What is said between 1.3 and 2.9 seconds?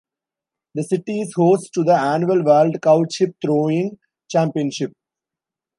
host to the annual World